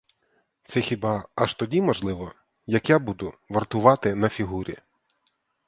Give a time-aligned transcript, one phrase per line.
[0.63, 2.33] Це хіба аж тоді можливо,
[2.67, 4.77] як я буду вартувати на фігурі.